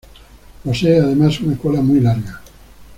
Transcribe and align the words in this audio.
Posee, 0.63 0.99
además, 0.99 1.39
una 1.41 1.55
cola 1.57 1.79
muy 1.79 1.99
larga. 1.99 2.41